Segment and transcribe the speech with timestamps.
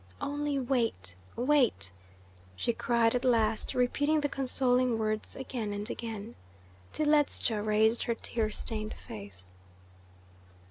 [0.19, 1.91] "Only wait, wait,"
[2.55, 6.33] she cried at last, repeating the consoling words again and again,
[6.91, 9.53] till Ledscha raised her tear stained face.